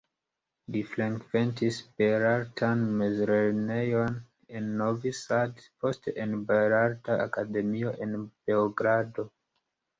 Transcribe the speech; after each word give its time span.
Li 0.75 0.79
frekventis 0.93 1.77
belartan 2.01 2.81
mezlernejon 3.03 4.17
en 4.61 4.73
Novi 4.81 5.13
Sad, 5.21 5.63
poste 5.85 6.17
en 6.27 6.37
Belarta 6.51 7.21
Akademio 7.29 7.97
en 8.09 8.21
Beogrado. 8.27 9.31